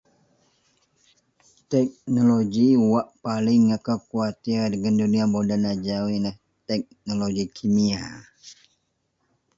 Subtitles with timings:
[1.71, 6.35] Teknoloji wak paling akou kuwatir dagen duniya moden ajau yenlah
[6.67, 8.01] teknoloji kimia.